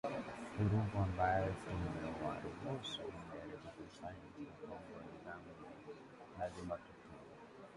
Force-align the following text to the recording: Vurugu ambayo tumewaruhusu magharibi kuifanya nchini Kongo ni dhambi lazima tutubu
Vurugu 0.57 0.97
ambayo 1.05 1.53
tumewaruhusu 1.63 3.01
magharibi 3.15 3.67
kuifanya 3.75 4.19
nchini 4.31 4.45
Kongo 4.61 4.97
ni 5.07 5.17
dhambi 5.25 5.49
lazima 6.39 6.75
tutubu 6.83 7.23